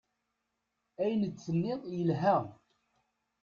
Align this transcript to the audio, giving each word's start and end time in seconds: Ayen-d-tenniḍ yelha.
Ayen-d-tenniḍ 1.03 1.81
yelha. 1.93 2.35